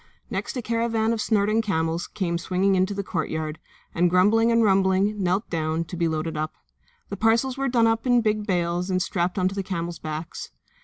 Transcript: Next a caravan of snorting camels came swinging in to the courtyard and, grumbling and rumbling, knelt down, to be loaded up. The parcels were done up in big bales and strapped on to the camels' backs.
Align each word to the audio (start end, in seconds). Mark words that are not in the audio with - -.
Next 0.31 0.57
a 0.57 0.63
caravan 0.63 1.13
of 1.13 1.21
snorting 1.21 1.61
camels 1.61 2.07
came 2.07 2.39
swinging 2.39 2.73
in 2.73 2.87
to 2.87 2.93
the 2.95 3.03
courtyard 3.03 3.59
and, 3.93 4.09
grumbling 4.09 4.51
and 4.51 4.63
rumbling, 4.63 5.21
knelt 5.21 5.47
down, 5.51 5.83
to 5.83 5.95
be 5.95 6.07
loaded 6.07 6.35
up. 6.35 6.55
The 7.09 7.17
parcels 7.17 7.55
were 7.55 7.67
done 7.69 7.85
up 7.85 8.07
in 8.07 8.21
big 8.21 8.47
bales 8.47 8.89
and 8.89 8.99
strapped 8.99 9.37
on 9.37 9.47
to 9.49 9.53
the 9.53 9.61
camels' 9.61 9.99
backs. 9.99 10.49